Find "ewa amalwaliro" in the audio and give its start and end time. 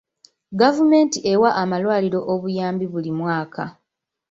1.33-2.19